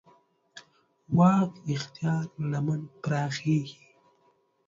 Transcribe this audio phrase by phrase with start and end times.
[1.17, 3.81] واک اختیار لمن پراخېږي.